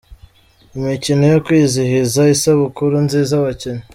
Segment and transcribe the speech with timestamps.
[0.77, 3.83] Imikino yo kwizihiza isabukuru nziza abakinnyi